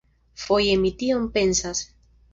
[0.43, 1.87] Foje mi tion pensas.